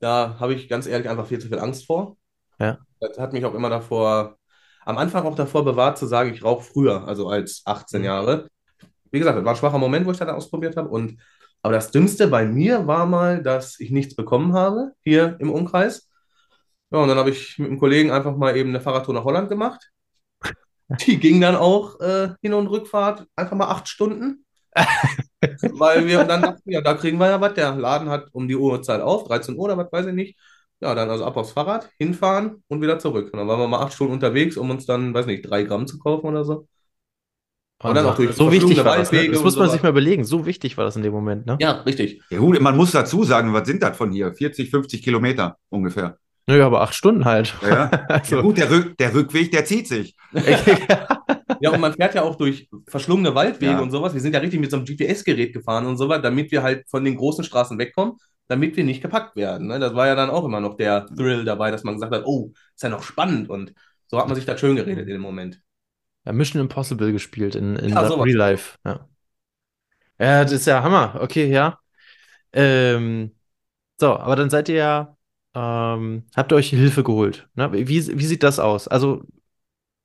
[0.00, 2.16] Da habe ich ganz ehrlich einfach viel zu viel Angst vor.
[2.58, 2.78] Ja.
[3.00, 4.36] Das hat mich auch immer davor,
[4.84, 8.06] am Anfang auch davor bewahrt zu sagen, ich rauche früher, also als 18 Mhm.
[8.06, 8.48] Jahre.
[9.10, 10.88] Wie gesagt, das war ein schwacher Moment, wo ich das ausprobiert habe.
[10.88, 11.20] Und,
[11.62, 16.08] aber das Dümmste bei mir war mal, dass ich nichts bekommen habe hier im Umkreis.
[16.90, 19.48] Ja, und dann habe ich mit einem Kollegen einfach mal eben eine Fahrradtour nach Holland
[19.48, 19.90] gemacht.
[21.06, 24.44] Die ging dann auch äh, Hin- und Rückfahrt einfach mal acht Stunden.
[25.78, 27.54] Weil wir dann dachten, ja, da kriegen wir ja was.
[27.54, 30.38] Der Laden hat um die Uhrzeit auf, 13 Uhr oder was weiß ich nicht.
[30.80, 33.32] Ja, dann also ab aufs Fahrrad, hinfahren und wieder zurück.
[33.32, 35.86] Und dann waren wir mal acht Stunden unterwegs, um uns dann, weiß nicht, drei Gramm
[35.86, 36.66] zu kaufen oder so.
[37.90, 39.18] Und dann auch durch so wichtig war das, ne?
[39.18, 40.24] Waldwege Das muss man so sich mal überlegen.
[40.24, 41.56] So wichtig war das in dem Moment, ne?
[41.60, 42.22] Ja, richtig.
[42.30, 44.32] Ja, gut, man muss dazu sagen, was sind das von hier?
[44.32, 46.16] 40, 50 Kilometer ungefähr.
[46.46, 47.54] Naja, aber acht Stunden halt.
[47.62, 47.90] Ja, ja.
[48.08, 50.14] Also- ja gut, der, Rück, der Rückweg, der zieht sich.
[51.60, 53.80] Ja, und man fährt ja auch durch verschlungene Waldwege Ja.
[53.80, 54.14] und sowas.
[54.14, 57.04] Wir sind ja richtig mit so einem GPS-Gerät gefahren und sowas, damit wir halt von
[57.04, 58.14] den großen Straßen wegkommen,
[58.48, 59.68] damit wir nicht gepackt werden.
[59.68, 59.78] Ne?
[59.78, 62.50] Das war ja dann auch immer noch der Thrill dabei, dass man gesagt hat, oh,
[62.74, 63.48] ist ja noch spannend.
[63.48, 63.74] Und
[64.08, 65.60] so hat man sich das schön geredet in dem Moment.
[66.24, 68.00] Ja, Mission Impossible gespielt in, in Ja.
[68.00, 68.78] Real Life.
[68.84, 69.08] Ja.
[70.18, 71.18] ja, das ist ja Hammer.
[71.20, 71.78] Okay, ja.
[72.52, 73.34] Ähm,
[73.98, 75.16] so, aber dann seid ihr ja,
[75.54, 77.48] ähm, habt ihr euch Hilfe geholt.
[77.54, 77.72] Ne?
[77.72, 78.88] Wie, wie sieht das aus?
[78.88, 79.24] Also,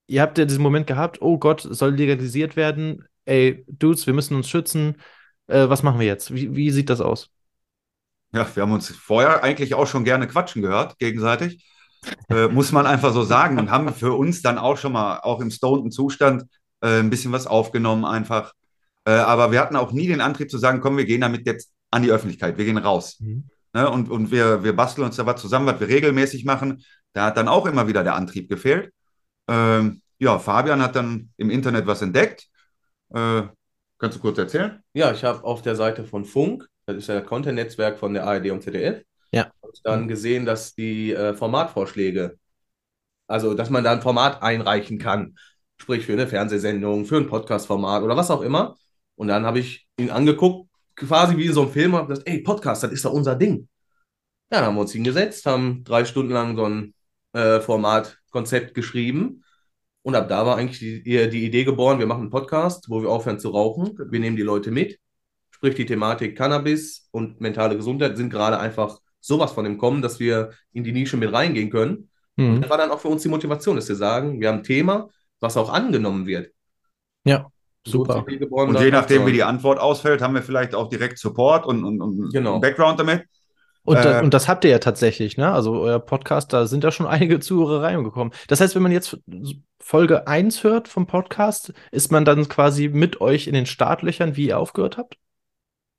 [0.08, 3.06] ihr habt ja diesen Moment gehabt, oh Gott, soll legalisiert werden.
[3.25, 4.97] Ey, Dudes, wir müssen uns schützen.
[5.47, 6.34] Äh, was machen wir jetzt?
[6.34, 7.30] Wie, wie sieht das aus?
[8.34, 11.65] Ja, wir haben uns vorher eigentlich auch schon gerne quatschen gehört, gegenseitig.
[12.29, 13.59] Äh, muss man einfach so sagen.
[13.59, 16.43] Und haben für uns dann auch schon mal, auch im stoneden Zustand,
[16.81, 18.53] äh, ein bisschen was aufgenommen einfach.
[19.05, 21.71] Äh, aber wir hatten auch nie den Antrieb zu sagen, komm, wir gehen damit jetzt
[21.91, 23.17] an die Öffentlichkeit, wir gehen raus.
[23.73, 23.89] Ne?
[23.89, 26.83] Und, und wir, wir basteln uns da was zusammen, was wir regelmäßig machen.
[27.13, 28.91] Da hat dann auch immer wieder der Antrieb gefehlt.
[29.47, 32.47] Ähm, ja, Fabian hat dann im Internet was entdeckt.
[33.13, 33.43] Äh,
[33.97, 34.81] kannst du kurz erzählen?
[34.93, 38.25] Ja, ich habe auf der Seite von Funk, das ist ja das Content-Netzwerk von der
[38.25, 39.51] ARD und ZDF, Ja.
[39.73, 42.37] ich dann gesehen, dass die äh, Formatvorschläge,
[43.27, 45.37] also dass man da ein Format einreichen kann,
[45.77, 48.75] sprich für eine Fernsehsendung, für ein Podcast-Format oder was auch immer.
[49.15, 52.41] Und dann habe ich ihn angeguckt, quasi wie so einem Film, und habe gesagt, ey,
[52.41, 53.67] Podcast, das ist doch unser Ding.
[54.51, 56.93] Ja, dann haben wir uns hingesetzt, haben drei Stunden lang so ein
[57.33, 59.43] äh, Formatkonzept geschrieben.
[60.03, 63.09] Und ab da war eigentlich die die Idee geboren, wir machen einen Podcast, wo wir
[63.09, 63.97] aufhören zu rauchen.
[64.09, 64.99] Wir nehmen die Leute mit.
[65.51, 70.19] Sprich, die Thematik Cannabis und mentale Gesundheit sind gerade einfach sowas von im Kommen, dass
[70.19, 72.09] wir in die Nische mit reingehen können.
[72.37, 72.61] Mhm.
[72.61, 75.09] Das war dann auch für uns die Motivation, dass wir sagen, wir haben ein Thema,
[75.39, 76.51] was auch angenommen wird.
[77.25, 77.47] Ja,
[77.85, 78.25] super.
[78.49, 79.43] Und je nachdem, wie die.
[79.43, 82.59] Antwort ausfällt, haben wir vielleicht auch direkt Support und, und, und Genau.
[82.59, 83.25] Background damit.
[83.83, 85.51] Und, da, Äh, und das habt ihr ja tatsächlich, ne?
[85.51, 88.33] Also euer Podcast, da sind ja schon einige Zuhörer reingekommen.
[88.47, 89.17] Das heißt, wenn man jetzt
[89.79, 94.47] Folge 1 hört vom Podcast, ist man dann quasi mit euch in den Startlöchern, wie
[94.47, 95.17] ihr aufgehört habt?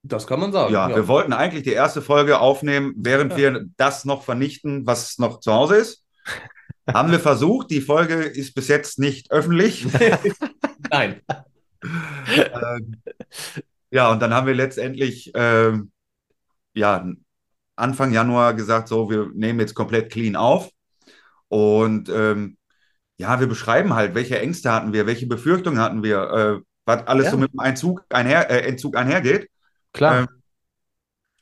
[0.08, 0.72] Das kann man sagen.
[0.72, 5.40] Ja, wir wollten eigentlich die erste Folge aufnehmen, während wir das noch vernichten, was noch
[5.40, 6.04] zu Hause ist.
[6.92, 7.70] Haben wir versucht.
[7.70, 9.86] Die Folge ist bis jetzt nicht öffentlich.
[10.90, 11.20] Nein.
[11.82, 12.96] Ähm,
[13.90, 15.90] ja, und dann haben wir letztendlich ähm,
[16.74, 17.06] ja,
[17.76, 20.70] Anfang Januar gesagt, so, wir nehmen jetzt komplett clean auf.
[21.48, 22.56] Und ähm,
[23.18, 27.26] ja, wir beschreiben halt, welche Ängste hatten wir, welche Befürchtungen hatten wir, äh, was alles
[27.26, 27.30] Ja.
[27.32, 29.48] so mit dem Einzug einher, äh, Entzug einhergeht.
[29.92, 30.20] Klar.
[30.22, 30.28] Ähm,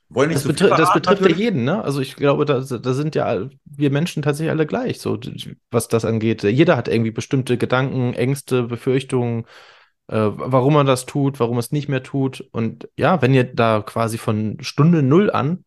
[0.08, 1.38] wollen nicht Das, viel betri das betrifft ja natürlich.
[1.38, 1.82] jeden, ne?
[1.82, 5.18] Also ich glaube, da, da sind ja wir Menschen tatsächlich alle gleich, so
[5.70, 6.42] was das angeht.
[6.44, 9.46] Jeder hat irgendwie bestimmte Gedanken, Ängste, Befürchtungen,
[10.08, 12.40] äh, warum man das tut, warum es nicht mehr tut.
[12.52, 15.64] Und ja, wenn ihr da quasi von Stunde null an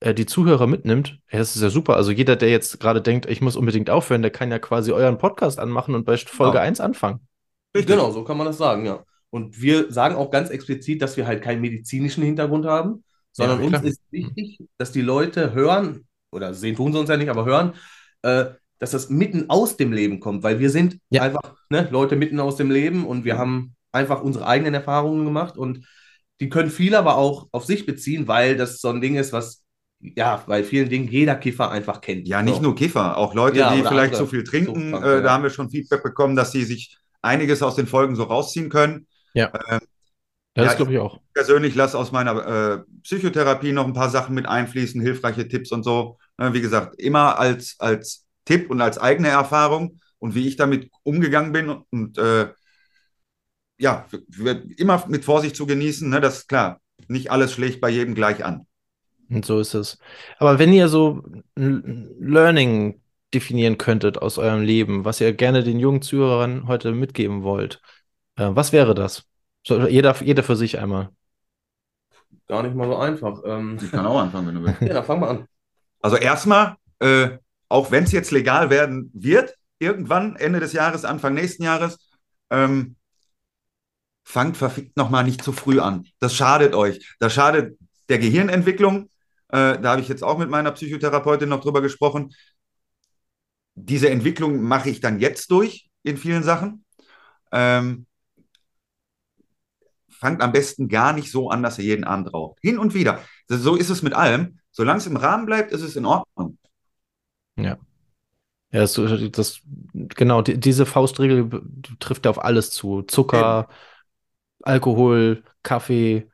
[0.00, 1.96] äh, die Zuhörer mitnimmt, ja, das ist ja super.
[1.96, 5.18] Also jeder, der jetzt gerade denkt, ich muss unbedingt aufhören, der kann ja quasi euren
[5.18, 6.64] Podcast anmachen und bei Folge Genau.
[6.64, 7.20] 1 anfangen.
[7.76, 7.96] Richtig.
[7.96, 9.04] Genau, so kann man das sagen, ja.
[9.34, 13.66] Und wir sagen auch ganz explizit, dass wir halt keinen medizinischen Hintergrund haben, sondern Ja,
[13.80, 17.44] uns ist wichtig, dass die Leute hören, oder sehen tun sie uns ja nicht, aber
[17.44, 17.72] hören,
[18.22, 18.44] äh,
[18.78, 21.22] dass das mitten aus dem Leben kommt, weil wir sind Ja.
[21.22, 25.56] einfach ne, Leute mitten aus dem Leben und wir haben einfach unsere eigenen Erfahrungen gemacht
[25.56, 25.84] und
[26.40, 29.64] die können viele aber auch auf sich beziehen, weil das so ein Ding ist, was
[30.00, 32.28] ja bei vielen Dingen jeder Kiffer einfach kennt.
[32.28, 32.62] Ja, nicht So.
[32.62, 34.92] nur Kiffer, auch Leute, Ja, die vielleicht zu viel trinken.
[34.92, 38.14] Suchtkranke, Äh, da haben wir schon Feedback bekommen, dass sie sich einiges aus den Folgen
[38.14, 39.08] so rausziehen können.
[39.34, 39.52] Ja.
[39.68, 39.80] Ähm,
[40.54, 41.20] Das Ja, glaube ich auch.
[41.34, 45.82] persönlich lasse aus meiner äh, Psychotherapie noch ein paar Sachen mit einfließen, hilfreiche Tipps und
[45.84, 46.18] so.
[46.38, 50.90] Äh, wie gesagt, immer als, als Tipp und als eigene Erfahrung und wie ich damit
[51.02, 52.48] umgegangen bin und äh,
[53.78, 54.06] ja,
[54.76, 56.08] immer mit Vorsicht zu genießen.
[56.08, 56.20] Ne?
[56.20, 56.80] Das ist klar.
[57.08, 58.66] Nicht alles schlägt bei jedem gleich an.
[59.30, 59.98] Und so ist es.
[60.38, 61.22] Aber wenn ihr so
[61.56, 63.00] ein Learning
[63.32, 67.80] definieren könntet aus eurem Leben, was ihr gerne den jungen Zuhörern heute mitgeben wollt,
[68.36, 69.24] äh, was wäre das?
[69.66, 71.10] So, jeder, jeder für sich einmal.
[72.48, 73.40] Gar nicht mal so einfach.
[73.44, 74.80] Ähm, Ich kann auch anfangen, wenn du willst.
[74.82, 75.46] ja, dann fangen wir an.
[76.00, 81.34] Also erstmal, äh, auch wenn es jetzt legal werden wird, irgendwann Ende des Jahres, Anfang
[81.34, 81.98] nächsten Jahres,
[82.50, 82.96] ähm,
[84.24, 86.06] fangt verfickt nochmal nicht zu früh an.
[86.18, 87.14] Das schadet euch.
[87.20, 89.10] Das schadet der Gehirnentwicklung.
[89.48, 92.34] Äh, da habe ich jetzt auch mit meiner Psychotherapeutin noch drüber gesprochen.
[93.74, 96.84] Diese Entwicklung mache ich dann jetzt durch in vielen Sachen.
[97.52, 98.06] Ähm,
[100.24, 102.58] fangt am besten gar nicht so an, dass ihr jeden Abend raucht.
[102.62, 103.20] Hin und wieder.
[103.46, 104.58] So ist es mit allem.
[104.70, 106.56] Solange es im Rahmen bleibt, ist es in Ordnung.
[107.56, 107.76] Ja,
[108.70, 108.98] das,
[109.32, 109.60] das
[109.92, 111.62] genau, die, diese Faustregel
[112.00, 113.02] trifft ja auf alles zu.
[113.02, 113.68] Zucker,
[114.62, 116.26] Alkohol, Kaffee,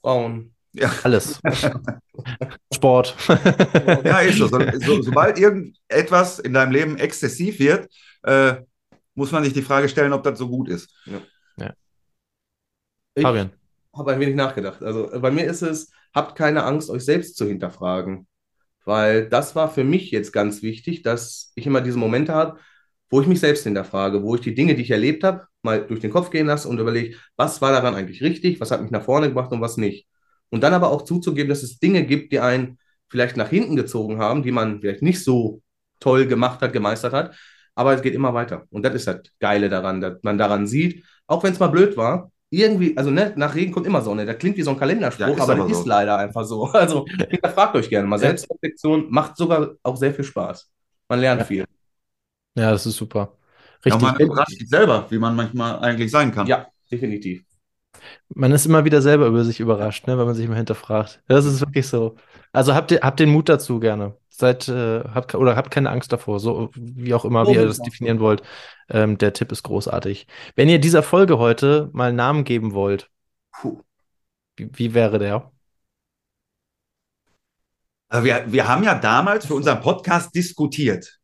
[0.00, 0.54] Frauen.
[0.72, 0.90] Ja.
[1.02, 1.38] alles.
[2.74, 3.14] Sport.
[3.28, 4.48] Ja, ist so.
[4.48, 5.02] So, so.
[5.02, 7.90] Sobald irgendetwas in deinem Leben exzessiv wird,
[8.22, 8.54] äh,
[9.14, 10.90] muss man sich die Frage stellen, ob das so gut ist.
[13.14, 13.52] Ich Fabian.
[13.96, 14.82] habe ein wenig nachgedacht.
[14.82, 18.26] Also bei mir ist es, habt keine Angst, euch selbst zu hinterfragen.
[18.84, 22.58] Weil das war für mich jetzt ganz wichtig, dass ich immer diese Momente habe,
[23.10, 26.00] wo ich mich selbst hinterfrage, wo ich die Dinge, die ich erlebt habe, mal durch
[26.00, 29.04] den Kopf gehen lasse und überlege, was war daran eigentlich richtig, was hat mich nach
[29.04, 30.06] vorne gebracht und was nicht.
[30.50, 34.18] Und dann aber auch zuzugeben, dass es Dinge gibt, die einen vielleicht nach hinten gezogen
[34.18, 35.62] haben, die man vielleicht nicht so
[36.00, 37.36] toll gemacht hat, gemeistert hat,
[37.74, 38.64] aber es geht immer weiter.
[38.70, 41.96] Und das ist das Geile daran, dass man daran sieht, auch wenn es mal blöd
[41.96, 44.26] war, irgendwie, also ne, nach Regen kommt immer Sonne.
[44.26, 45.80] Das klingt wie so ein Kalenderspruch, Ja, aber das so.
[45.80, 46.64] ist leider einfach so.
[46.72, 48.16] Also hinterfragt euch gerne mal.
[48.16, 48.20] Ja.
[48.20, 50.70] Selbstreflexion macht sogar auch sehr viel Spaß.
[51.08, 51.46] Man lernt Ja.
[51.46, 51.64] viel.
[52.56, 53.36] Ja, das ist super.
[53.88, 54.02] Ja, Richtig.
[54.02, 56.46] man überrascht sich selber, wie man manchmal eigentlich sein kann.
[56.46, 57.44] Ja, definitiv.
[58.28, 61.22] Man ist immer wieder selber über sich überrascht, ne, wenn man sich mal hinterfragt.
[61.28, 62.16] Das ist wirklich so.
[62.52, 64.16] Also habt ihr, habt den Mut dazu gerne.
[64.28, 67.78] Seid, äh, habt, oder habt keine Angst davor, so wie auch immer, wie ihr das
[67.78, 68.42] definieren wollt.
[68.88, 70.26] Ähm, der Tipp ist großartig.
[70.56, 73.10] Wenn ihr dieser Folge heute mal einen Namen geben wollt,
[73.52, 73.80] Puh.
[74.56, 75.50] wie, wie wäre der?
[78.08, 81.18] Also wir, wir haben ja damals für unseren Podcast diskutiert,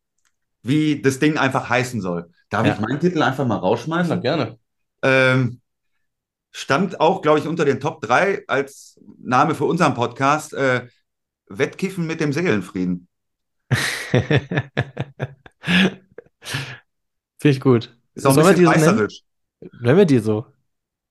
[0.63, 2.29] wie das Ding einfach heißen soll.
[2.49, 2.73] Darf Ja.
[2.73, 4.21] ich meinen Titel einfach mal rausschmeißen?
[4.21, 4.57] gerne.
[5.03, 5.60] Ähm,
[6.51, 10.87] stand auch, glaube ich, unter den Top 3 als Name für unseren Podcast äh,
[11.47, 13.07] Wettkiffen mit dem Seelenfrieden.
[16.41, 17.95] Finde ich gut.
[18.13, 18.83] Ist auch ein Sollen wir bisschen die so nennen?
[18.89, 19.21] reißerisch.
[19.81, 20.45] Nennen wir die so?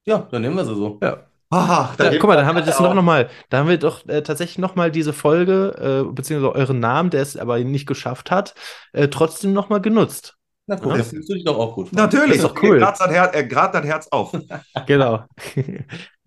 [0.05, 0.99] Ja, dann nehmen wir sie so.
[1.03, 1.27] Ja.
[1.51, 3.29] Ah, da Ja, guck mal, dann haben wir das auch- noch, noch mal.
[3.49, 7.23] Da haben wir doch äh, tatsächlich noch mal diese Folge, äh, beziehungsweise euren Namen, der
[7.23, 8.55] es aber nicht geschafft hat,
[8.93, 10.37] äh, trotzdem noch mal genutzt.
[10.71, 10.99] Na guck, Ja.
[10.99, 11.93] das fühlst du dich doch auch gut.
[11.93, 12.79] Natürlich, Das ist doch cool.
[12.79, 14.33] Grad das Herz, äh, grad das Herz auf.
[14.87, 15.25] Genau.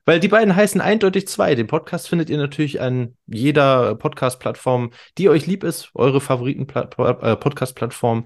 [0.05, 1.55] Weil die beiden heißen eindeutig zwei.
[1.55, 8.25] Den Podcast findet ihr natürlich an jeder Podcast-Plattform, die euch lieb ist, eure Favoriten-Podcast-Plattform.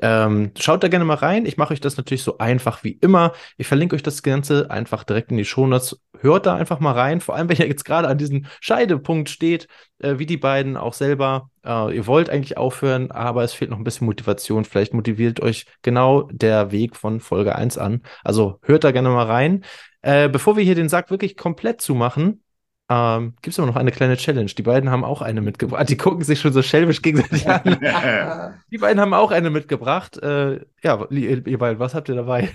[0.00, 1.46] Ähm, schaut da gerne mal rein.
[1.46, 3.32] Ich mache euch das natürlich so einfach wie immer.
[3.56, 6.00] Ich verlinke euch das Ganze einfach direkt in die Shownotes.
[6.20, 7.20] Hört da einfach mal rein.
[7.20, 10.94] Vor allem, wenn ihr jetzt gerade an diesem Scheidepunkt steht, äh, wie die beiden auch
[10.94, 11.50] selber.
[11.64, 14.64] Äh, ihr wollt eigentlich aufhören, aber es fehlt noch ein bisschen Motivation.
[14.64, 18.02] Vielleicht motiviert euch genau der Weg von Folge 1 an.
[18.24, 19.64] Also hört da gerne mal rein.
[20.02, 22.42] Äh, bevor wir hier den Sack wirklich komplett zumachen,
[22.90, 24.46] ähm, gibt es aber noch eine kleine Challenge.
[24.50, 25.88] Die beiden haben auch eine mitgebracht.
[25.88, 28.56] Die gucken sich schon so schelmisch gegenseitig an.
[28.70, 30.16] Die beiden haben auch eine mitgebracht.
[30.22, 32.54] Äh, ja, ihr, ihr beiden, was habt ihr dabei?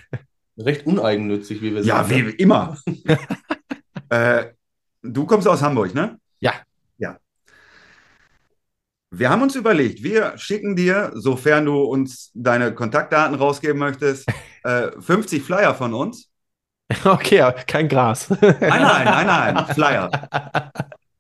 [0.58, 2.28] Recht uneigennützig, wie wir Ja, sagen.
[2.28, 2.78] wie immer.
[4.10, 4.46] äh,
[5.04, 6.18] du kommst aus Hamburg, ne?
[6.40, 6.54] Ja.
[6.98, 7.18] Ja.
[9.12, 14.28] Wir haben uns überlegt, wir schicken dir, sofern du uns deine Kontaktdaten rausgeben möchtest,
[14.64, 16.30] äh, 50 Flyer von uns.
[17.06, 18.30] Okay, kein Gras.
[18.30, 20.10] Nein, nein, nein, nein, Flyer.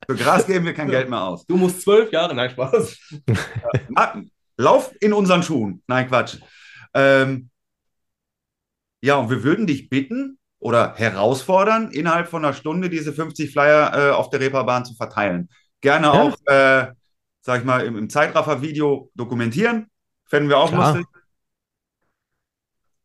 [0.07, 1.45] Für Gras geben wir kein Geld mehr aus.
[1.45, 2.97] Du musst zwölf Jahre, nein, Spaß.
[4.57, 5.81] Lauf in unseren Schuhen.
[5.87, 6.37] Nein, Quatsch.
[6.93, 7.49] Ähm,
[9.01, 13.91] ja, und wir würden dich bitten oder herausfordern, innerhalb von einer Stunde diese 50 Flyer
[13.93, 15.49] äh, auf der Reeperbahn zu verteilen.
[15.81, 16.11] Gerne Ja.
[16.13, 16.87] auch, äh,
[17.41, 19.87] sag ich mal, im, im Zeitraffer-Video dokumentieren.
[20.25, 20.93] Fänden wir auch Klar.
[20.93, 21.07] lustig.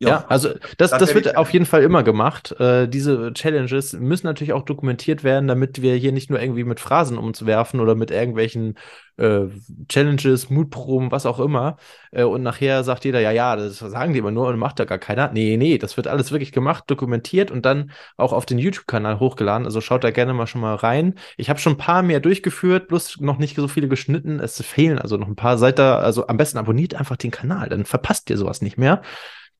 [0.01, 2.53] Ja, also das, Das wird auf jeden Fall immer gemacht.
[2.61, 6.79] Äh, diese Challenges müssen natürlich auch dokumentiert werden, damit wir hier nicht nur irgendwie mit
[6.79, 8.77] Phrasen um uns werfen oder mit irgendwelchen
[9.17, 9.47] äh,
[9.89, 11.79] Challenges, Mutproben, was auch immer.
[12.13, 14.85] Äh, und nachher sagt jeder, ja, ja, das sagen die immer nur und macht da
[14.85, 15.33] gar keiner.
[15.33, 19.67] Nee, nee, das wird alles wirklich gemacht, dokumentiert und dann auch auf den YouTube-Kanal hochgeladen.
[19.67, 21.15] Also schaut da gerne mal schon mal rein.
[21.37, 24.39] Ich habe schon ein paar mehr durchgeführt, bloß noch nicht so viele geschnitten.
[24.39, 25.59] Es fehlen also noch ein paar.
[25.59, 29.03] Seid da, also am besten abonniert einfach den Kanal, dann verpasst ihr sowas nicht mehr.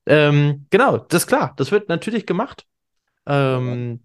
[0.09, 1.53] Ähm, genau, das ist klar.
[1.55, 2.65] Das wird natürlich gemacht.
[3.27, 4.01] Ähm,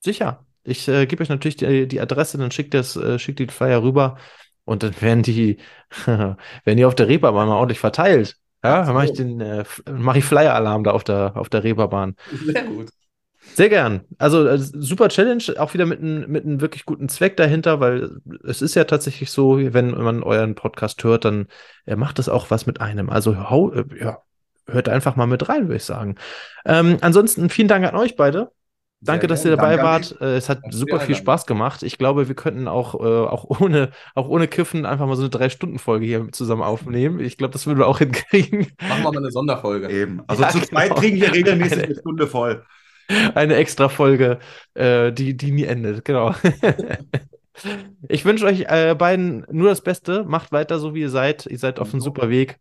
[0.00, 0.46] sicher.
[0.64, 3.82] Ich äh, gebe euch natürlich die, die Adresse, dann schickt das, äh, schickt die Flyer
[3.82, 4.16] rüber
[4.64, 5.58] und dann werden die,
[6.06, 8.36] werden die auf der Reeperbahn mal ordentlich verteilt.
[8.64, 12.16] Ja, dann mache ich den, äh, mache ich Flyer-Alarm da auf der, auf der Reeperbahn.
[12.46, 12.88] Sehr gut.
[13.54, 14.00] Sehr gern.
[14.18, 18.20] Also äh, super Challenge, auch wieder mit einem mit einem wirklich guten Zweck dahinter, weil
[18.44, 21.46] es ist ja tatsächlich so, wenn man euren Podcast hört, dann
[21.84, 23.08] äh, macht das auch was mit einem.
[23.08, 24.18] Also hau, äh, ja,
[24.68, 26.16] hört einfach mal mit rein, würde ich sagen.
[26.64, 28.50] Ähm, ansonsten vielen Dank an euch beide.
[29.00, 30.16] Danke, Sehr dass ihr dabei wart.
[30.20, 31.14] Äh, es hat Danke für super viel.
[31.14, 31.82] Spaß gemacht.
[31.82, 35.30] Ich glaube, wir könnten auch, äh, auch ohne, auch ohne Kiffen einfach mal so eine
[35.30, 37.20] Drei-Stunden-Folge hier zusammen aufnehmen.
[37.20, 38.68] Ich glaube, das würden wir auch hinkriegen.
[38.88, 39.90] Machen wir mal eine Sonderfolge.
[39.90, 40.22] Eben.
[40.26, 41.00] Also Ja, zu zweit genau.
[41.00, 42.64] kriegen wir regelmäßig Eine- eine Stunde voll.
[43.36, 44.38] Eine extra Folge,
[44.74, 46.34] äh, die, die nie endet, genau.
[48.08, 50.24] ich wünsche euch äh, beiden nur das Beste.
[50.24, 51.46] Macht weiter so, wie ihr seid.
[51.46, 52.58] Ihr seid auf einem super Weg.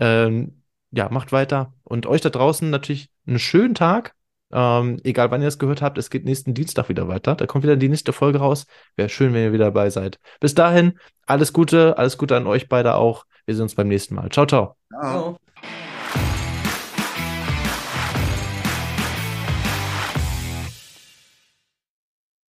[0.00, 0.62] Ähm,
[0.94, 1.72] ja, macht weiter.
[1.82, 4.14] Und euch da draußen natürlich einen schönen Tag.
[4.52, 7.34] Ähm, egal wann ihr es gehört habt, es geht nächsten Dienstag wieder weiter.
[7.34, 8.66] Da kommt wieder die nächste Folge raus.
[8.96, 10.18] Wäre schön, wenn ihr wieder dabei seid.
[10.40, 13.24] Bis dahin, alles Gute, alles Gute an euch beide auch.
[13.46, 14.30] Wir sehen uns beim nächsten Mal.
[14.30, 14.76] Ciao, ciao.
[14.90, 15.36] Ciao.